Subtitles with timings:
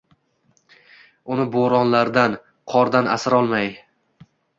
[1.35, 2.37] Uni bo’ronlardan,
[2.73, 3.71] qordan asrolmay